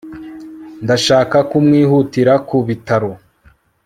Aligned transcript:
ndashaka 0.83 1.37
kumwihutira 1.49 2.33
ku 2.47 2.57
bitaro 2.67 3.11